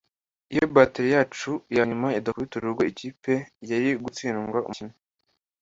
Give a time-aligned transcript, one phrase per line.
[0.53, 3.33] Iyo batteri yacu ya nyuma idakubita urugo ikipe
[3.69, 4.93] yari gutsindwa umukino